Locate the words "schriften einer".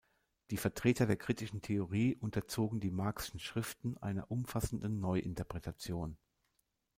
3.39-4.31